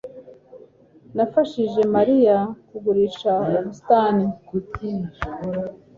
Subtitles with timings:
[1.15, 2.37] Nafashije mariya
[2.79, 4.25] kurisha ubusitani